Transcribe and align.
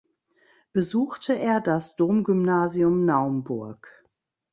Besuchte 0.73 1.37
er 1.37 1.61
das 1.61 1.95
Domgymnasium 1.95 3.05
Naumburg. 3.05 4.03